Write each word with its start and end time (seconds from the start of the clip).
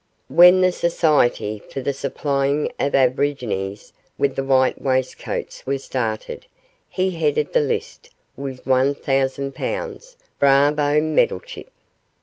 When 0.29 0.61
the 0.61 0.71
Society 0.71 1.61
for 1.69 1.79
the 1.79 1.93
Supplying 1.93 2.71
of 2.79 2.95
Aborigines 2.95 3.93
with 4.17 4.39
White 4.39 4.81
Waistcoats 4.81 5.63
was 5.67 5.83
started 5.83 6.47
he 6.89 7.11
headed 7.11 7.53
the 7.53 7.61
list 7.61 8.09
with 8.35 8.65
one 8.65 8.95
thousand 8.95 9.53
pounds 9.53 10.17
bravo, 10.39 10.99
Meddlechip! 11.01 11.69